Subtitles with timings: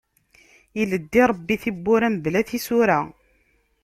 [0.81, 2.99] Ileddi Ṛebbi tibbura, mebla tisura.